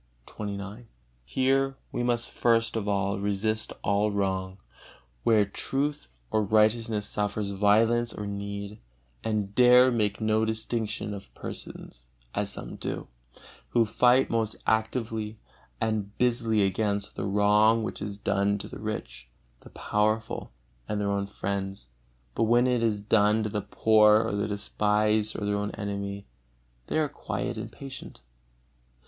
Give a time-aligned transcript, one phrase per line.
[0.25, 0.85] XXIX.
[1.25, 4.57] Here we must first of all resist all wrong,
[5.21, 8.79] where truth or righteousness suffers violence or need,
[9.23, 13.09] and dare make no distinction of persons, as some do,
[13.69, 15.37] who fight most actively
[15.79, 19.29] and busily against the wrong which is done to the rich,
[19.59, 20.51] the powerful,
[20.89, 21.89] and their own friends;
[22.33, 26.25] but when it is done to the poor, or the despised or their own enemy,
[26.87, 28.21] they are quiet and patient.